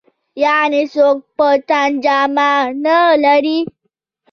[0.43, 2.51] يعنې څوک په تن جامه
[2.85, 3.59] نه لري.